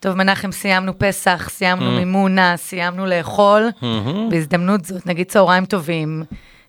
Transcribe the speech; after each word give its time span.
טוב, 0.00 0.14
מנחם, 0.14 0.52
סיימנו 0.52 0.98
פסח, 0.98 1.48
סיימנו 1.50 1.90
מימונה, 1.90 2.56
סיימנו 2.56 3.06
לאכול. 3.06 3.68
בהזדמנות 4.30 4.84
זאת, 4.84 5.06
נגיד 5.06 5.26
צהריים 5.26 5.64
טובים. 5.64 6.22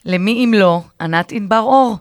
למי 0.05 0.45
אם 0.45 0.53
לא, 0.57 0.81
ענת 1.01 1.31
ענבר 1.31 1.59
אור. 1.59 1.97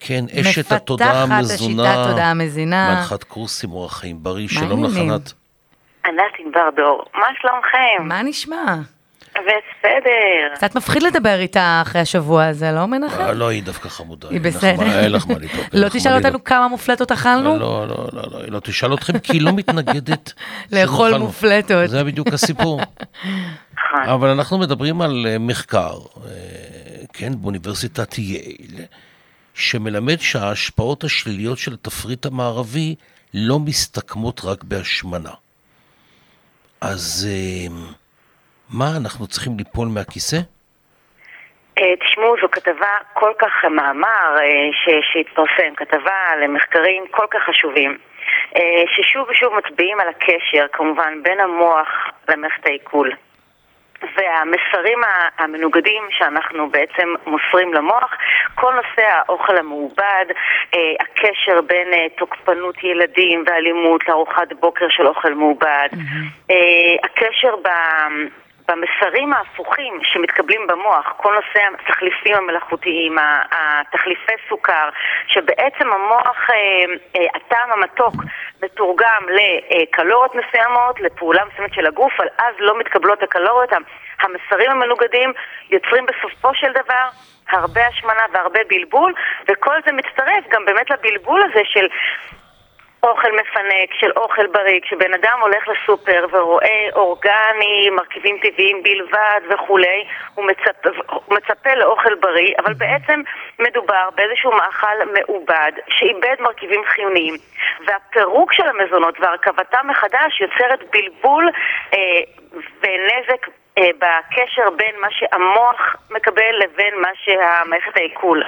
כן, 0.00 0.24
אשת 0.40 0.72
התודעה 0.72 1.26
מפתחת 1.26 1.38
המזונה. 1.38 1.82
השיטה 1.82 2.04
התודעה 2.04 2.30
המזינה. 2.30 2.94
מנחת 2.94 3.24
קורסים 3.24 3.72
אורח 3.72 3.98
חיים 3.98 4.22
בריא, 4.22 4.48
שלום 4.48 4.84
לך? 4.84 4.96
ענת. 4.96 5.32
ענת 6.06 6.32
ענבר 6.38 6.68
דור, 6.76 7.04
מה 7.14 7.26
שלומכם? 7.40 8.08
מה 8.08 8.22
נשמע? 8.22 8.74
בסדר. 9.34 10.54
קצת 10.54 10.74
מפחיד 10.74 11.02
לדבר 11.02 11.38
איתה 11.38 11.82
אחרי 11.82 12.00
השבוע 12.00 12.46
הזה, 12.46 12.72
לא 12.72 12.86
מנחם? 12.86 13.22
לא, 13.34 13.48
היא 13.48 13.62
דווקא 13.62 13.88
חמודה. 13.88 14.28
היא 14.30 14.40
בסדר. 14.40 15.00
אין 15.02 15.12
לך 15.12 15.26
מה. 15.26 15.34
אין 15.34 15.80
לא 15.82 15.88
תשאל. 15.88 16.16
אותנו 16.16 16.44
כמה 16.44 16.68
מופלטות 16.68 17.12
אכלנו? 17.12 17.58
לא, 17.58 17.88
לא, 17.88 18.08
לא, 18.12 18.22
לא, 18.32 18.38
היא 18.38 18.52
לא 18.52 18.60
תשאל 18.60 18.94
אתכם, 18.94 19.18
כי 19.18 19.32
היא 19.32 19.42
לא 19.42 19.52
מתנגדת. 19.52 20.32
לאכול. 20.72 21.18
מופלטות. 21.18 21.90
זה 21.90 22.04
בדיוק 22.04 22.28
הסיפור. 22.28 22.80
נכון. 22.80 24.08
אבל 24.08 24.28
אנחנו 24.28 24.58
מדברים 24.58 25.02
על 25.02 25.26
אה, 25.28 25.38
מחקר, 25.38 25.98
אה, 26.24 26.30
כן, 27.12 27.32
באוניברסיטת 27.40 28.18
יייל, 28.18 28.80
שמלמד 29.54 30.20
שההשפעות 30.20 31.04
השליליות 31.04 31.58
של 31.58 31.72
התפריט 31.72 32.26
המערבי 32.26 32.94
לא 33.34 33.58
מסתכמות 33.58 34.40
רק 34.44 34.64
בהשמנה. 34.64 35.30
אז 36.80 37.28
אה, 37.30 37.74
מה, 38.72 38.86
אנחנו 39.00 39.26
צריכים 39.26 39.52
ליפול 39.58 39.88
מהכיסא? 39.94 40.36
אה, 41.78 41.96
תשמעו, 41.96 42.34
זו 42.42 42.48
כתבה 42.50 42.96
כל 43.12 43.32
כך, 43.38 43.64
מאמר 43.64 44.36
אה, 44.38 44.68
שהתפרסם, 45.12 45.74
כתבה 45.76 46.36
למחקרים 46.42 47.04
כל 47.10 47.26
כך 47.30 47.40
חשובים, 47.48 47.98
אה, 48.56 48.82
ששוב 48.96 49.28
ושוב 49.28 49.52
מצביעים 49.54 50.00
על 50.00 50.08
הקשר, 50.08 50.66
כמובן, 50.72 51.22
בין 51.22 51.40
המוח 51.40 51.88
למערכת 52.28 52.66
העיכול. 52.66 53.10
והמסרים 54.16 54.98
המנוגדים 55.38 56.02
שאנחנו 56.10 56.70
בעצם 56.70 57.08
מוסרים 57.26 57.74
למוח, 57.74 58.14
כל 58.54 58.74
נושא 58.74 59.08
האוכל 59.08 59.56
המעובד, 59.56 60.24
הקשר 61.00 61.60
בין 61.66 61.88
תוקפנות 62.16 62.84
ילדים 62.84 63.44
ואלימות 63.46 64.08
לארוחת 64.08 64.52
בוקר 64.60 64.86
של 64.88 65.06
אוכל 65.06 65.34
מעובד, 65.34 65.88
אה, 66.50 66.94
הקשר 67.04 67.56
ב... 67.56 67.68
במסרים 68.68 69.32
ההפוכים 69.32 70.00
שמתקבלים 70.02 70.66
במוח, 70.66 71.12
כל 71.16 71.34
נושא 71.34 71.68
התחליפים 71.80 72.34
המלאכותיים, 72.34 73.16
התחליפי 73.52 74.32
סוכר, 74.48 74.88
שבעצם 75.26 75.92
המוח, 75.92 76.50
אה, 76.50 76.54
אה, 77.16 77.26
הטעם 77.34 77.72
המתוק 77.72 78.14
מתורגם 78.62 79.22
לקלוריות 79.30 80.34
מסוימות, 80.34 81.00
לפעולה 81.00 81.42
מסוימת 81.52 81.74
של 81.74 81.86
הגוף, 81.86 82.12
אבל 82.18 82.28
אז 82.38 82.54
לא 82.58 82.78
מתקבלות 82.78 83.22
הקלוריות. 83.22 83.70
המסרים 84.20 84.70
המנוגדים 84.70 85.32
יוצרים 85.70 86.06
בסופו 86.06 86.54
של 86.54 86.72
דבר 86.72 87.06
הרבה 87.50 87.86
השמנה 87.86 88.22
והרבה 88.32 88.60
בלבול, 88.68 89.12
וכל 89.48 89.74
זה 89.86 89.92
מצטרף 89.92 90.44
גם 90.48 90.64
באמת 90.64 90.90
לבלבול 90.90 91.42
הזה 91.42 91.60
של 91.64 91.86
אוכל 93.06 93.32
מפנק, 93.32 93.94
של 94.00 94.10
אוכל 94.16 94.46
בריא, 94.46 94.80
כשבן 94.82 95.14
אדם 95.14 95.38
הולך 95.40 95.68
לסופר 95.68 96.26
ורואה 96.32 96.88
אורגני, 96.92 97.90
מרכיבים 97.90 98.38
טבעיים 98.42 98.82
בלבד 98.82 99.40
וכולי, 99.50 100.04
הוא 100.34 100.44
מצפה, 100.44 100.88
הוא 101.10 101.36
מצפה 101.36 101.74
לאוכל 101.74 102.14
בריא, 102.14 102.54
אבל 102.58 102.74
בעצם 102.74 103.22
מדובר 103.58 104.08
באיזשהו 104.14 104.52
מאכל 104.52 104.96
מעובד 105.14 105.72
שאיבד 105.88 106.36
מרכיבים 106.40 106.82
חיוניים, 106.86 107.34
והפירוק 107.86 108.52
של 108.52 108.68
המזונות 108.68 109.20
והרכבתם 109.20 109.86
מחדש 109.88 110.40
יוצרת 110.40 110.80
בלבול 110.90 111.50
אה, 111.94 112.20
ונזק 112.54 113.46
אה, 113.78 113.90
בקשר 113.98 114.70
בין 114.76 115.00
מה 115.00 115.08
שהמוח 115.10 115.96
מקבל 116.10 116.54
לבין 116.58 116.94
מה 117.00 117.10
שהמערכת 117.14 117.96
העיכול. 117.96 118.42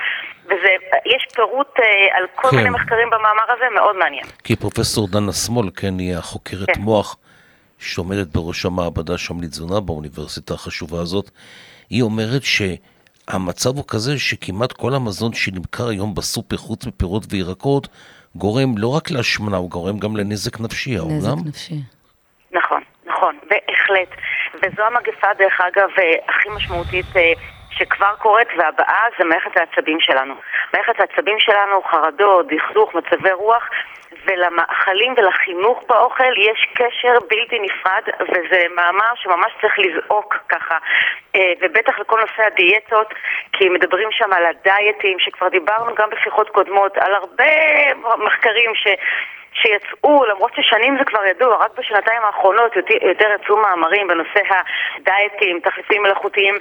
ויש 0.48 1.26
פירוט 1.34 1.80
אה, 1.80 2.18
על 2.18 2.24
כל 2.34 2.50
כן. 2.50 2.56
מיני 2.56 2.70
מחקרים 2.70 3.10
במאמר 3.10 3.52
הזה, 3.56 3.64
מאוד 3.74 3.96
מעניין. 3.96 4.26
כי 4.44 4.56
פרופסור 4.56 5.08
דנה 5.08 5.32
שמאל, 5.32 5.70
כן, 5.76 5.98
היא 5.98 6.16
החוקרת 6.16 6.66
כן. 6.66 6.80
מוח 6.80 7.16
שעומדת 7.78 8.26
בראש 8.26 8.64
המעבדה 8.64 9.18
שם 9.18 9.40
לתזונה 9.40 9.80
באוניברסיטה 9.80 10.54
החשובה 10.54 11.00
הזאת, 11.00 11.30
היא 11.90 12.02
אומרת 12.02 12.42
שהמצב 12.42 13.76
הוא 13.76 13.84
כזה 13.88 14.18
שכמעט 14.18 14.72
כל 14.72 14.94
המזון 14.94 15.32
שנמכר 15.32 15.88
היום 15.88 16.14
בסופר, 16.14 16.56
חוץ 16.56 16.86
מפירות 16.86 17.22
וירקות, 17.30 17.88
גורם 18.36 18.78
לא 18.78 18.88
רק 18.88 19.10
להשמנה, 19.10 19.56
הוא 19.56 19.70
גורם 19.70 19.98
גם 19.98 20.16
לנזק 20.16 20.60
נפשי, 20.60 20.96
האומנם? 20.96 21.18
נזק 21.18 21.46
נפשי. 21.46 21.74
נכון, 22.52 22.82
נכון, 23.06 23.38
בהחלט. 23.50 24.08
וזו 24.54 24.82
המגפה, 24.82 25.26
דרך 25.38 25.60
אגב, 25.60 25.88
אה, 25.98 26.14
הכי 26.28 26.48
משמעותית 26.56 27.16
אה, 27.16 27.32
שכבר 27.78 28.14
קורית, 28.18 28.48
והבאה 28.56 29.04
זה 29.18 29.24
מערכת 29.24 29.56
העצבים 29.56 30.00
שלנו. 30.00 30.34
מערכת 30.74 31.00
העצבים 31.00 31.38
שלנו, 31.38 31.82
חרדות, 31.82 32.46
דכדוך, 32.46 32.94
מצבי 32.94 33.32
רוח, 33.32 33.70
ולמאכלים 34.26 35.14
ולחינוך 35.16 35.82
באוכל 35.88 36.38
יש 36.38 36.68
קשר 36.74 37.14
בלתי 37.30 37.58
נפרד, 37.58 38.02
וזה 38.20 38.62
מאמר 38.74 39.12
שממש 39.14 39.52
צריך 39.60 39.78
לזעוק 39.78 40.34
ככה. 40.48 40.78
אה, 41.36 41.52
ובטח 41.60 41.98
לכל 41.98 42.20
נושא 42.20 42.46
הדיאטות, 42.46 43.14
כי 43.52 43.68
מדברים 43.68 44.08
שם 44.12 44.32
על 44.32 44.46
הדייטים, 44.46 45.18
שכבר 45.18 45.48
דיברנו 45.48 45.94
גם 45.94 46.10
בשיחות 46.10 46.48
קודמות, 46.48 46.96
על 46.98 47.14
הרבה 47.14 47.54
מחקרים 48.18 48.74
ש... 48.74 48.86
שיצאו, 49.62 50.24
למרות 50.24 50.52
ששנים 50.54 50.98
זה 50.98 51.04
כבר 51.04 51.24
ידוע, 51.24 51.56
רק 51.56 51.78
בשנתיים 51.78 52.22
האחרונות 52.22 52.76
יותר, 52.76 53.26
יצאו 53.42 53.56
מאמרים 53.56 54.08
בנושא 54.08 54.40
הדייטים, 54.50 55.60
תחליפים 55.60 56.02
מלאכותיים. 56.02 56.54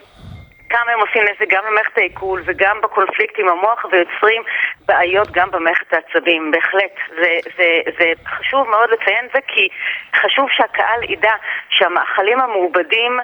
כמה 0.73 0.91
הם 0.91 0.99
עושים 0.99 1.23
נזק 1.23 1.47
גם 1.47 1.63
למערכת 1.69 1.97
העיכול 1.97 2.41
וגם 2.45 2.81
בקונפליקט 2.81 3.39
עם 3.39 3.49
המוח 3.49 3.85
ויוצרים 3.91 4.41
בעיות 4.85 5.31
גם 5.31 5.51
במערכת 5.51 5.93
העצבים. 5.93 6.51
בהחלט, 6.51 6.95
זה, 7.09 7.37
זה, 7.57 7.81
זה 7.99 8.05
חשוב 8.27 8.69
מאוד 8.69 8.89
לציין 8.89 9.25
זה 9.33 9.39
כי 9.47 9.67
חשוב 10.15 10.45
שהקהל 10.51 10.99
ידע 11.09 11.33
שהמאכלים 11.69 12.39
המעובדים 12.39 13.19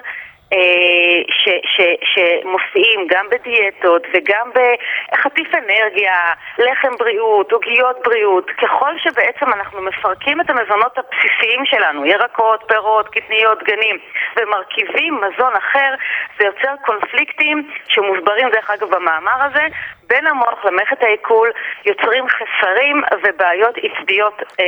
ש, 1.28 1.48
ש, 1.64 1.80
שמופיעים 2.02 3.06
גם 3.08 3.26
בדיאטות 3.30 4.02
וגם 4.14 4.50
בחטיף 4.54 5.54
אנרגיה, 5.54 6.14
לחם 6.58 6.96
בריאות, 6.98 7.52
עוגיות 7.52 7.96
בריאות, 8.04 8.50
ככל 8.50 8.98
שבעצם 8.98 9.52
אנחנו 9.52 9.82
מפרקים 9.82 10.40
את 10.40 10.50
המזונות 10.50 10.98
הבסיסיים 10.98 11.64
שלנו, 11.64 12.06
ירקות, 12.06 12.64
פירות, 12.68 13.08
קטניות, 13.08 13.62
גנים, 13.62 13.98
ומרכיבים 14.36 15.14
מזון 15.14 15.52
אחר, 15.56 15.94
זה 16.38 16.44
יוצר 16.44 16.74
קונפליקטים 16.84 17.70
שמוסברים 17.88 18.48
דרך 18.50 18.70
אגב 18.70 18.94
במאמר 18.94 19.44
הזה, 19.44 19.66
בין 20.10 20.26
המוח 20.26 20.64
למערכת 20.64 21.02
העיכול, 21.02 21.50
יוצרים 21.86 22.24
חסרים 22.28 22.96
ובעיות 23.22 23.74
עצביות 23.76 24.42
אה, 24.60 24.64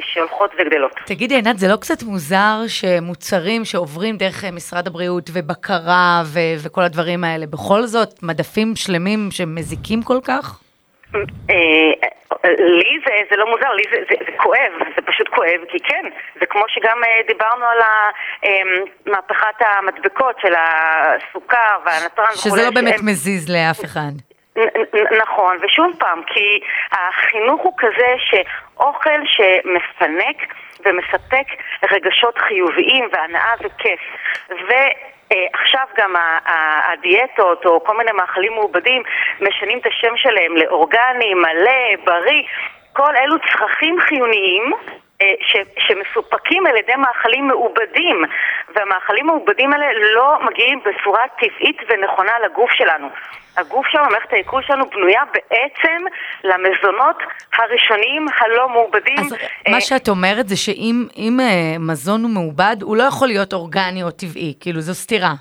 שהולכות 0.00 0.50
וגדלות. 0.58 0.92
תגידי, 1.06 1.34
עינת, 1.34 1.58
זה 1.58 1.68
לא 1.68 1.76
קצת 1.76 2.02
מוזר 2.02 2.56
שמוצרים 2.68 3.64
שעוברים 3.64 4.16
דרך 4.16 4.44
אה, 4.44 4.50
משרד 4.50 4.86
הבריאות 4.86 5.30
ובקרה 5.34 6.22
ו- 6.24 6.56
וכל 6.64 6.82
הדברים 6.82 7.24
האלה, 7.24 7.46
בכל 7.46 7.82
זאת 7.82 8.22
מדפים 8.22 8.72
שלמים 8.76 9.28
שמזיקים 9.30 10.02
כל 10.02 10.18
כך? 10.24 10.60
אה, 11.50 12.08
לי 12.58 12.98
זה, 13.06 13.12
זה 13.30 13.36
לא 13.36 13.46
מוזר, 13.50 13.72
לי 13.72 13.82
זה, 13.90 13.96
זה, 14.10 14.14
זה 14.26 14.32
כואב, 14.36 14.72
זה 14.96 15.02
פשוט 15.02 15.28
כואב, 15.28 15.60
כי 15.68 15.78
כן, 15.78 16.04
זה 16.40 16.46
כמו 16.46 16.62
שגם 16.68 17.04
אה, 17.04 17.20
דיברנו 17.26 17.64
על 17.64 17.78
אה, 18.44 18.60
מהפכת 19.06 19.58
המדבקות 19.60 20.36
של 20.40 20.54
הסוכר 20.54 21.76
והנתרן 21.84 22.26
שזה 22.34 22.48
וכולי, 22.48 22.64
לא 22.64 22.70
באמת 22.70 23.00
מזיז 23.02 23.50
לאף 23.50 23.84
אחד. 23.84 24.12
נכון, 25.22 25.56
ושוב 25.62 25.92
פעם, 25.98 26.22
כי 26.22 26.60
החינוך 26.92 27.62
הוא 27.62 27.72
כזה 27.78 28.14
שאוכל 28.18 29.20
שמפנק 29.24 30.36
ומספק 30.84 31.46
רגשות 31.92 32.38
חיוביים 32.38 33.08
והנאה 33.12 33.52
וכיף. 33.60 34.00
ועכשיו 34.48 35.86
גם 35.98 36.16
ה- 36.16 36.38
ה- 36.44 36.92
הדיאטות 36.92 37.66
או 37.66 37.84
כל 37.84 37.96
מיני 37.96 38.12
מאכלים 38.12 38.52
מעובדים 38.52 39.02
משנים 39.40 39.78
את 39.78 39.86
השם 39.86 40.16
שלהם 40.16 40.56
לאורגני, 40.56 41.34
מלא, 41.34 41.96
בריא. 42.04 42.42
כל 42.92 43.16
אלו 43.16 43.36
צרכים 43.38 44.00
חיוניים 44.00 44.72
ש, 45.22 45.56
שמסופקים 45.78 46.66
על 46.66 46.76
ידי 46.76 46.96
מאכלים 46.98 47.48
מעובדים, 47.48 48.24
והמאכלים 48.74 49.30
המעובדים 49.30 49.72
האלה 49.72 49.86
לא 50.14 50.38
מגיעים 50.46 50.80
בצורה 50.80 51.22
טבעית 51.40 51.76
ונכונה 51.88 52.32
לגוף 52.44 52.70
שלנו. 52.70 53.08
הגוף 53.56 53.86
שלנו, 53.86 54.10
מערכת 54.10 54.32
העיכול 54.32 54.62
שלנו, 54.62 54.90
בנויה 54.90 55.22
בעצם 55.34 56.02
למזונות 56.44 57.16
הראשוניים 57.58 58.26
הלא 58.40 58.68
מעובדים. 58.68 59.18
אז 59.18 59.32
אה, 59.32 59.72
מה 59.72 59.80
שאת 59.80 60.08
אומרת 60.08 60.48
זה 60.48 60.56
שאם 60.56 61.06
אם, 61.16 61.40
אה, 61.40 61.78
מזון 61.78 62.22
הוא 62.22 62.30
מעובד, 62.30 62.76
הוא 62.82 62.96
לא 62.96 63.02
יכול 63.02 63.28
להיות 63.28 63.52
אורגני 63.52 64.02
או 64.02 64.10
טבעי, 64.10 64.54
כאילו 64.60 64.80
זו 64.80 64.94
סתירה. 64.94 65.32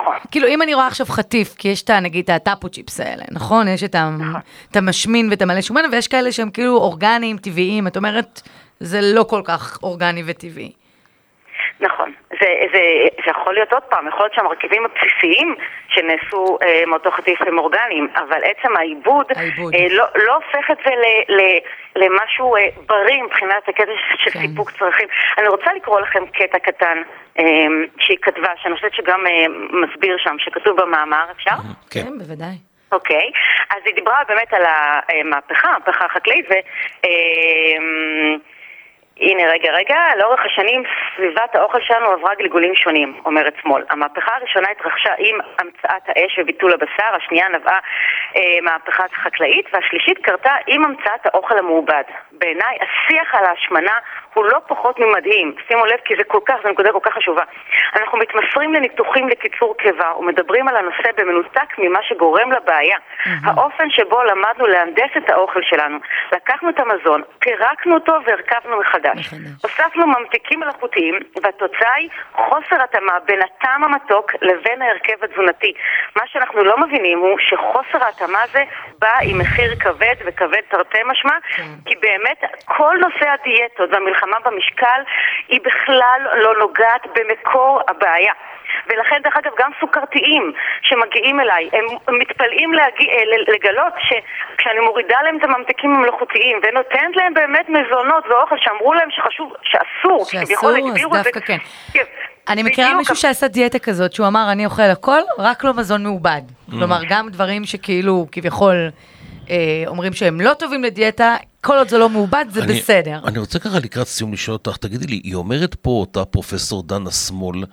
נכון. 0.00 0.16
כאילו, 0.30 0.48
אם 0.48 0.62
אני 0.62 0.74
רואה 0.74 0.86
עכשיו 0.86 1.06
חטיף, 1.06 1.54
כי 1.58 1.68
יש 1.68 1.82
את, 1.82 1.90
נגיד, 1.90 2.24
את 2.24 2.30
הטאפו 2.30 2.68
צ'יפס 2.68 3.00
האלה, 3.00 3.24
נכון? 3.30 3.68
יש 3.68 3.84
את, 3.84 3.94
ה... 3.94 4.10
נכון. 4.18 4.40
את 4.70 4.76
המשמין 4.76 5.30
ואת 5.30 5.42
המלא 5.42 5.60
שומן, 5.60 5.82
ויש 5.92 6.08
כאלה 6.08 6.32
שהם 6.32 6.50
כאילו 6.50 6.76
אורגניים, 6.76 7.36
טבעיים. 7.36 7.86
את 7.86 7.96
אומרת, 7.96 8.42
זה 8.80 9.00
לא 9.02 9.22
כל 9.22 9.42
כך 9.44 9.78
אורגני 9.82 10.22
וטבעי. 10.26 10.72
נכון. 11.80 12.12
זה, 12.40 12.48
זה, 12.72 12.82
זה 13.24 13.30
יכול 13.30 13.54
להיות 13.54 13.72
עוד 13.72 13.82
פעם, 13.82 14.08
יכול 14.08 14.20
להיות 14.20 14.34
שהמרכיבים 14.34 14.82
הבסיסיים 14.84 15.54
שנעשו 15.88 16.58
אה, 16.62 16.82
מאותו 16.86 17.10
חטיף 17.10 17.42
הם 17.42 17.58
אורגניים, 17.58 18.08
אבל 18.16 18.40
עצם 18.44 18.76
העיבוד, 18.76 19.26
העיבוד. 19.36 19.74
אה, 19.74 19.86
לא, 19.90 20.04
לא 20.26 20.34
הופך 20.34 20.70
את 20.70 20.76
זה 20.84 20.90
ל, 20.90 21.32
ל, 21.36 21.40
למשהו 21.96 22.56
אה, 22.56 22.68
בריא 22.86 23.22
מבחינת 23.22 23.68
הקטע 23.68 23.92
של 24.24 24.30
כן. 24.30 24.40
סיפוק 24.40 24.70
צרכים. 24.70 25.08
אני 25.38 25.48
רוצה 25.48 25.74
לקרוא 25.76 26.00
לכם 26.00 26.26
קטע 26.26 26.58
קטן 26.58 27.02
אה, 27.38 27.44
שהיא 27.98 28.18
כתבה, 28.22 28.48
שאני 28.62 28.74
חושבת 28.74 28.94
שגם 28.94 29.26
אה, 29.26 29.46
מסביר 29.82 30.16
שם, 30.18 30.36
שכתוב 30.38 30.80
במאמר, 30.80 31.24
אפשר? 31.36 31.56
כן. 31.90 32.00
כן, 32.00 32.18
בוודאי. 32.18 32.56
אוקיי, 32.92 33.30
אז 33.70 33.82
היא 33.84 33.94
דיברה 33.94 34.18
באמת 34.28 34.52
על 34.54 34.62
המהפכה, 34.66 35.68
המהפכה 35.68 36.04
החקלאית, 36.04 36.46
ו... 36.50 36.52
הנה, 36.52 37.12
רגע, 39.54 39.72
רגע, 39.72 39.98
לאורך 40.18 40.40
השנים 40.44 40.82
סביבת 41.16 41.54
האוכל 41.54 41.80
שלנו 41.80 42.06
עברה 42.06 42.34
גלגולים 42.34 42.74
שונים, 42.74 43.20
אומרת 43.24 43.54
שמאל. 43.62 43.82
המהפכה 43.90 44.36
הראשונה 44.36 44.68
התרחשה 44.70 45.14
עם 45.18 45.38
המצאת 45.58 46.02
האש 46.08 46.38
וביטול 46.38 46.72
הבשר, 46.72 47.10
השנייה 47.16 47.48
נבעה 47.48 47.78
אה, 48.36 48.60
מהפכה 48.62 49.04
חקלאית, 49.14 49.66
והשלישית 49.72 50.18
קרתה 50.18 50.54
עם 50.66 50.84
המצאת 50.84 51.26
האוכל 51.26 51.58
המעובד. 51.58 52.02
בעיניי, 52.32 52.78
השיח 52.82 53.34
על 53.34 53.44
ההשמנה 53.44 53.98
הוא 54.34 54.44
לא 54.44 54.58
פחות 54.66 54.98
ממדהים. 54.98 55.54
שימו 55.68 55.86
לב, 55.86 55.98
כי 56.04 56.14
זה 56.16 56.24
כל 56.24 56.40
כך, 56.46 56.54
זו 56.62 56.68
נקודה 56.68 56.92
כל 56.92 56.98
כך 57.02 57.12
חשובה. 57.14 57.42
אנחנו 57.96 58.18
מתמסרים 58.18 58.74
לניתוחים 58.74 59.28
לקיצור 59.28 59.76
קיבה 59.76 60.12
ומדברים 60.18 60.68
על 60.68 60.76
הנושא 60.76 61.08
במנותק 61.16 61.78
ממה 61.78 61.98
שגורם 62.02 62.52
לבעיה. 62.52 62.96
האופן 63.44 63.90
שבו 63.90 64.22
למדנו 64.22 64.66
להנדס 64.66 65.10
את 65.16 65.30
האוכל 65.30 65.60
שלנו. 65.62 65.98
לקחנו 66.32 66.70
את 66.70 66.80
המזון, 66.80 67.22
פירקנו 67.38 67.94
אותו 67.94 68.12
והרכבנו 68.26 68.80
מחדש. 68.80 69.18
מחדש. 69.18 69.62
הוספנו 69.62 70.06
ממתיקים 70.06 70.60
מלאכותיים, 70.60 71.14
והתוצאה 71.42 71.94
היא 71.94 72.08
חוסר 72.32 72.82
התאמה 72.82 73.12
בין 73.26 73.40
הטעם 73.42 73.84
המתוק 73.84 74.32
לבין 74.42 74.82
ההרכב 74.82 75.24
התזונתי. 75.24 75.72
מה 76.16 76.22
שאנחנו 76.26 76.64
לא 76.64 76.78
מבינים 76.78 77.18
הוא 77.18 77.38
שחוסר 77.38 78.04
ההתאמה 78.04 78.42
הזה 78.42 78.62
בא 78.98 79.12
עם 79.22 79.38
מחיר 79.38 79.76
כבד, 79.80 80.14
וכבד 80.26 80.60
תרתי 80.68 80.98
משמע, 81.06 81.36
כי 81.86 81.94
באמת 82.00 82.40
כל 82.64 82.96
נושא 83.00 83.28
הדיאטות 83.30 83.90
והמלחמה 83.92 84.23
במשקל 84.44 85.00
היא 85.48 85.60
בכלל 85.64 86.20
לא 86.34 86.58
נוגעת 86.58 87.06
במקור 87.14 87.80
הבעיה. 87.88 88.32
ולכן, 88.88 89.16
דרך 89.24 89.36
אגב, 89.36 89.52
גם 89.58 89.70
סוכרתיים 89.80 90.52
שמגיעים 90.82 91.40
אליי, 91.40 91.70
הם 91.72 91.84
מתפלאים 92.20 92.72
להגיע, 92.72 93.08
אה, 93.12 93.54
לגלות 93.54 93.92
שכשאני 93.98 94.80
מורידה 94.80 95.16
להם 95.24 95.38
את 95.38 95.44
הממתיקים 95.44 95.94
המלאכותיים 95.94 96.56
ונותנת 96.62 97.16
להם 97.16 97.34
באמת 97.34 97.68
מזונות 97.68 98.24
ואוכל 98.28 98.56
שאמרו 98.58 98.94
להם 98.94 99.08
שחשוב, 99.10 99.52
שאסור, 99.62 100.24
שאסור, 100.24 100.70
אז 101.14 101.24
דווקא 101.24 101.40
כן. 101.40 101.58
כן. 101.92 102.04
אני 102.48 102.62
מכירה 102.62 102.94
מישהו 102.94 103.16
שעשה 103.16 103.48
דיאטה 103.48 103.78
כזאת, 103.78 104.12
שהוא 104.12 104.26
אמר, 104.26 104.48
אני 104.52 104.66
אוכל 104.66 104.82
הכל, 104.82 105.20
רק 105.38 105.64
לא 105.64 105.74
מזון 105.74 106.02
מעובד. 106.02 106.42
כלומר, 106.70 107.00
גם 107.08 107.28
דברים 107.28 107.64
שכאילו, 107.64 108.26
כביכול, 108.32 108.90
אה, 109.50 109.56
אומרים 109.86 110.12
שהם 110.12 110.40
לא 110.40 110.54
טובים 110.54 110.84
לדיאטה, 110.84 111.36
כל 111.64 111.78
עוד 111.78 111.88
זה 111.88 111.98
לא 111.98 112.08
מעובד, 112.08 112.44
זה 112.50 112.62
אני- 112.64 112.72
בסדר. 112.72 113.20
אני 113.26 113.38
רוצה 113.38 113.58
ככה 113.58 113.78
לקראת 113.78 114.06
סיום 114.06 114.32
לשאול 114.32 114.52
אותך, 114.52 114.76
תגידי 114.76 115.06
לי, 115.06 115.20
היא 115.24 115.34
אומרת 115.34 115.74
פה 115.74 115.90
אותה 115.90 116.24
פרופסור 116.24 116.82
דנה 116.82 117.10
שמאל, 117.10 117.64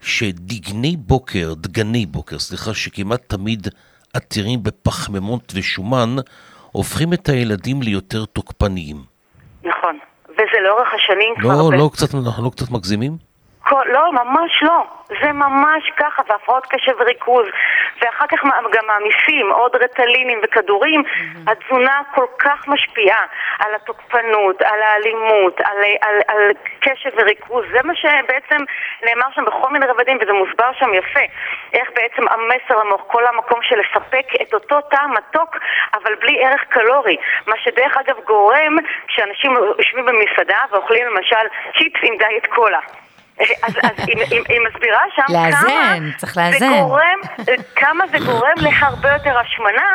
שדגני 0.00 0.96
בוקר, 0.96 1.54
דגני 1.56 2.06
בוקר, 2.06 2.38
סליחה, 2.38 2.74
שכמעט 2.74 3.20
תמיד 3.26 3.68
עתירים 4.14 4.62
בפחמימות 4.62 5.52
ושומן, 5.56 6.16
הופכים 6.72 7.12
את 7.12 7.28
הילדים 7.28 7.82
ליותר 7.82 8.24
תוקפניים. 8.24 8.96
נכון. 9.64 9.98
וזה 10.32 10.58
לאורך 10.66 10.88
השנים 10.94 11.34
כבר... 11.40 11.70
לא, 11.70 11.78
לא 11.78 11.90
קצת, 11.92 12.14
אנחנו 12.14 12.44
לא 12.44 12.50
קצת 12.50 12.70
מגזימים? 12.70 13.16
כל, 13.68 13.82
לא, 13.86 14.12
ממש 14.12 14.62
לא. 14.62 14.84
זה 15.22 15.32
ממש 15.32 15.90
ככה, 15.96 16.22
והפרעות 16.28 16.66
קשב 16.66 16.92
וריכוז. 16.98 17.46
ואחר 18.00 18.26
כך 18.26 18.38
גם 18.72 18.86
מעמיסים 18.86 19.52
עוד 19.52 19.76
רטלינים 19.76 20.40
וכדורים. 20.42 21.02
התזונה 21.46 22.02
כל 22.14 22.26
כך 22.38 22.68
משפיעה 22.68 23.24
על 23.58 23.74
התוקפנות, 23.74 24.62
על 24.62 24.82
האלימות, 24.82 25.60
על, 25.60 25.76
על, 26.00 26.20
על 26.28 26.50
קשב 26.80 27.10
וריכוז. 27.16 27.64
זה 27.72 27.78
מה 27.84 27.94
שבעצם 27.94 28.64
נאמר 29.02 29.26
שם 29.34 29.44
בכל 29.44 29.70
מיני 29.70 29.86
רבדים, 29.86 30.18
וזה 30.20 30.32
מוסבר 30.32 30.70
שם 30.78 30.94
יפה. 30.94 31.24
איך 31.72 31.88
בעצם 31.94 32.22
המסר 32.28 32.84
למוח, 32.84 33.00
כל 33.06 33.26
המקום 33.26 33.60
של 33.62 33.76
לספק 33.80 34.26
את 34.42 34.54
אותו 34.54 34.80
טעם 34.80 35.14
מתוק, 35.14 35.56
אבל 35.94 36.14
בלי 36.14 36.44
ערך 36.44 36.64
קלורי. 36.68 37.16
מה 37.46 37.54
שדרך 37.64 37.96
אגב 37.96 38.16
גורם, 38.24 38.76
כשאנשים 39.08 39.52
יושבים 39.78 40.06
במסעדה 40.06 40.58
ואוכלים 40.70 41.06
למשל 41.06 41.46
צ'יפס 41.78 42.00
עם 42.02 42.16
דיאט 42.16 42.46
קולה. 42.46 42.80
אז, 43.62 43.72
אז 43.82 43.90
היא, 44.06 44.16
היא, 44.30 44.40
היא 44.48 44.60
מסבירה 44.68 45.00
שם 45.16 45.32
לאזן, 45.34 45.66
כמה 45.68 46.12
צריך 46.16 46.34
זה 46.34 46.40
לאזן. 46.40 46.70
גורם, 46.80 47.20
כמה 47.76 48.04
זה 48.12 48.18
גורם 48.18 48.54
להרבה 48.56 49.12
יותר 49.12 49.38
השמנה 49.38 49.88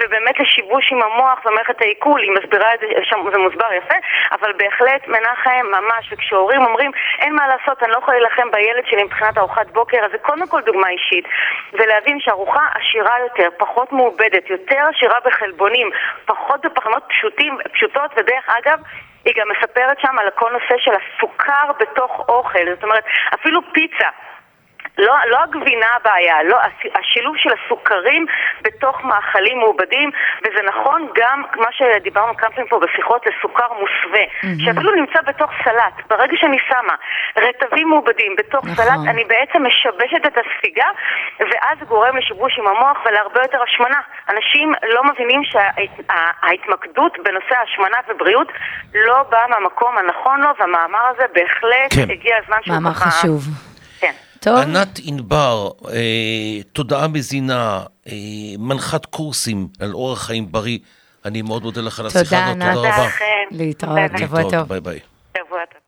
ובאמת 0.00 0.40
לשיבוש 0.40 0.92
עם 0.92 1.02
המוח 1.02 1.46
ומערכת 1.46 1.80
העיכול, 1.82 2.20
היא 2.20 2.30
מסבירה 2.30 2.74
את 2.74 2.80
זה, 2.80 2.86
שם 3.02 3.30
זה 3.32 3.38
מוסבר 3.38 3.72
יפה, 3.72 3.94
אבל 4.32 4.52
בהחלט 4.52 5.08
מנחם 5.08 5.66
ממש, 5.66 6.12
וכשהורים 6.12 6.60
אומרים 6.60 6.90
אין 7.18 7.34
מה 7.34 7.48
לעשות, 7.48 7.82
אני 7.82 7.92
לא 7.92 7.98
יכולה 7.98 8.18
להילחם 8.18 8.50
בילד 8.50 8.84
שלי 8.86 9.04
מבחינת 9.04 9.38
ארוחת 9.38 9.66
בוקר, 9.72 9.98
אז 10.04 10.10
זה 10.10 10.18
קודם 10.18 10.48
כל 10.48 10.60
דוגמה 10.60 10.88
אישית, 10.88 11.24
ולהבין 11.72 12.20
שארוחה 12.20 12.66
עשירה 12.74 13.14
יותר, 13.20 13.48
פחות 13.58 13.92
מעובדת, 13.92 14.50
יותר 14.50 14.82
עשירה 14.94 15.18
בחלבונים, 15.24 15.90
פחות 16.26 16.64
בפחמות 16.64 17.02
פשוטים, 17.08 17.58
פשוטות, 17.72 18.10
ודרך 18.16 18.48
אגב, 18.48 18.78
היא 19.24 19.34
גם 19.36 19.48
מספרת 19.48 20.00
שם 20.00 20.18
על 20.18 20.30
כל 20.30 20.52
נושא 20.52 20.74
של 20.78 20.92
הסוכר 21.00 21.72
בתוך 21.80 22.24
אוכל, 22.28 22.66
זאת 22.74 22.84
אומרת, 22.84 23.04
אפילו 23.34 23.60
פיצה. 23.72 24.08
לא, 25.06 25.14
לא 25.30 25.38
הגבינה 25.42 25.86
הבעיה, 25.96 26.42
לא, 26.42 26.58
השילוב 26.98 27.36
של 27.36 27.50
הסוכרים 27.56 28.26
בתוך 28.62 29.04
מאכלים 29.04 29.58
מעובדים, 29.58 30.10
וזה 30.42 30.62
נכון 30.68 31.08
גם, 31.14 31.42
מה 31.56 31.68
שדיברנו 31.72 32.36
כמה 32.36 32.50
פעמים 32.50 32.68
פה 32.68 32.80
בשיחות, 32.80 33.26
לסוכר 33.26 33.66
מוסווה, 33.72 34.24
שאפילו 34.64 34.94
נמצא 34.94 35.20
בתוך 35.26 35.50
סלט. 35.64 35.94
ברגע 36.10 36.36
שאני 36.36 36.58
שמה 36.68 36.94
רטבים 37.36 37.88
מעובדים 37.88 38.32
בתוך 38.38 38.64
נכון. 38.64 38.84
סלט, 38.84 39.00
אני 39.08 39.24
בעצם 39.24 39.66
משבשת 39.66 40.26
את 40.26 40.38
הספיגה, 40.38 40.86
ואז 41.40 41.78
גורם 41.88 42.16
לשיבוש 42.16 42.58
עם 42.58 42.66
המוח 42.66 42.98
ולהרבה 43.04 43.40
יותר 43.42 43.58
השמנה. 43.62 44.00
אנשים 44.28 44.72
לא 44.94 45.04
מבינים 45.04 45.42
שההתמקדות 45.44 47.18
בנושא 47.24 47.54
השמנה 47.62 47.96
ובריאות 48.08 48.48
לא 48.94 49.22
באה 49.22 49.46
מהמקום 49.48 49.98
הנכון 49.98 50.40
לו, 50.40 50.48
והמאמר 50.58 51.06
הזה 51.14 51.24
בהחלט 51.34 51.94
כן. 51.94 52.10
הגיע 52.12 52.36
הזמן 52.42 52.56
שהוא 52.62 52.74
מאמר 52.74 52.94
ככה... 52.94 53.10
חשוב. 53.10 53.69
טוב, 54.40 54.56
ענת 54.56 55.00
ענבר, 55.02 55.70
אה, 55.92 56.62
תודעה 56.72 57.08
מזינה, 57.08 57.82
אה, 58.06 58.12
מנחת 58.58 59.06
קורסים 59.06 59.68
על 59.80 59.92
אורח 59.92 60.22
חיים 60.26 60.52
בריא. 60.52 60.78
אני 61.24 61.42
מאוד 61.42 61.62
מודה 61.62 61.80
לך 61.80 62.00
על 62.00 62.08
תודה, 62.08 62.20
השיחה 62.20 62.44
הזאת. 62.46 62.56
תודה 62.56 62.72
רבה. 62.72 62.82
תודה 62.92 63.06
לכם. 63.06 63.24
להתראות. 63.50 63.98
שבוע 64.18 64.42
טוב. 64.50 64.68
ביי 64.68 64.80
ביי. 64.80 64.98
שבוע 65.38 65.58
טוב. 65.72 65.79